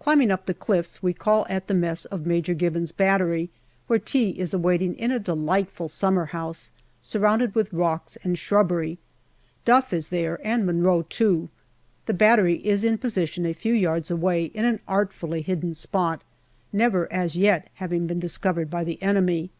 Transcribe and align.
Climbing 0.00 0.32
up 0.32 0.46
the 0.46 0.52
cliffs, 0.52 1.00
we 1.00 1.12
call 1.12 1.46
at 1.48 1.68
the 1.68 1.74
mess 1.74 2.04
of 2.06 2.26
Major 2.26 2.54
Gibbon's 2.54 2.90
battery, 2.90 3.50
where 3.86 4.00
tea 4.00 4.30
is 4.30 4.52
awaiting 4.52 4.96
in 4.96 5.12
a 5.12 5.20
delightful 5.20 5.86
summer 5.86 6.24
house 6.24 6.72
surrounded 7.00 7.54
with 7.54 7.72
rocks 7.72 8.18
and 8.24 8.36
shrubbery. 8.36 8.98
Duff 9.64 9.92
is 9.92 10.08
there, 10.08 10.44
and 10.44 10.66
Monro 10.66 11.02
too. 11.02 11.50
The 12.06 12.14
battery 12.14 12.54
is 12.66 12.82
in 12.82 12.98
position 12.98 13.46
a 13.46 13.52
few 13.54 13.72
yards 13.72 14.10
away 14.10 14.46
in 14.46 14.64
an 14.64 14.80
artfully 14.88 15.40
hidden 15.40 15.74
spot, 15.74 16.22
never 16.72 17.06
as 17.12 17.36
yet 17.36 17.70
having 17.74 18.08
been 18.08 18.18
discovered 18.18 18.70
by 18.70 18.82
the 18.82 19.00
enemy. 19.00 19.50